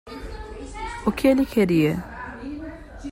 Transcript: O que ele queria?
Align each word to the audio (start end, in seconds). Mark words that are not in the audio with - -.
O 1.05 1.11
que 1.11 1.27
ele 1.27 1.45
queria? 1.45 2.03